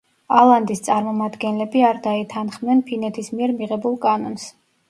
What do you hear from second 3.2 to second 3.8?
მიერ